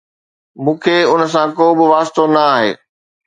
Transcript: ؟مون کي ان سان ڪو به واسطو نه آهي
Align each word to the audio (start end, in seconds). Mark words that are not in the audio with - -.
؟مون 0.63 0.75
کي 0.83 0.95
ان 1.11 1.21
سان 1.33 1.47
ڪو 1.57 1.65
به 1.77 1.85
واسطو 1.93 2.23
نه 2.33 2.41
آهي 2.53 2.71